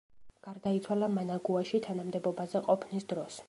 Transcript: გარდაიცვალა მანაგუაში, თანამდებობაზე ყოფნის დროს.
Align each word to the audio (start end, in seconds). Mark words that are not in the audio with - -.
გარდაიცვალა 0.45 1.09
მანაგუაში, 1.17 1.81
თანამდებობაზე 1.89 2.65
ყოფნის 2.69 3.11
დროს. 3.13 3.39